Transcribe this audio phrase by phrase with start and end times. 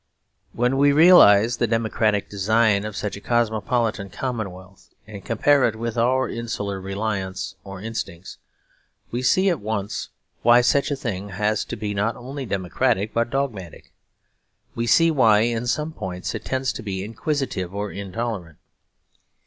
[0.53, 5.95] When we realise the democratic design of such a cosmopolitan commonwealth, and compare it with
[5.95, 8.39] our insular reliance or instincts,
[9.11, 10.09] we see at once
[10.41, 13.93] why such a thing has to be not only democratic but dogmatic.
[14.73, 18.57] We see why in some points it tends to be inquisitive or intolerant.